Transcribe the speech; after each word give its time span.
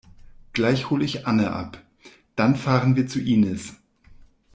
Gleich 0.53 0.89
hol 0.89 1.03
ich 1.03 1.27
Anne 1.27 1.51
ab. 1.53 1.79
Dann 2.35 2.55
fahren 2.55 2.95
wir 2.95 3.05
zu 3.05 3.21
Inis. 3.21 3.75